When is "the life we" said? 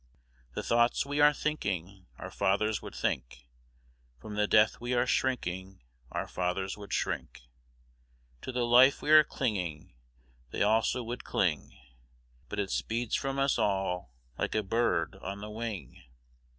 8.51-9.11